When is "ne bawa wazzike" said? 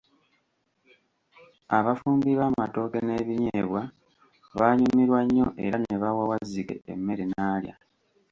5.79-6.75